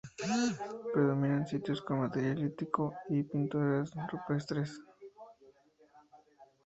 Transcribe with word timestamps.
Predominan 0.95 1.45
sitios 1.45 1.79
con 1.79 1.99
material 1.99 2.39
lítico 2.41 2.95
y 3.07 3.21
pinturas 3.21 3.91
rupestres. 4.11 4.81